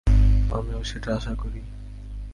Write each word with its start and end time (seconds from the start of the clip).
আমিও 0.51 0.81
সেটা 0.83 1.09
আশা 1.15 1.33
করি। 1.35 1.61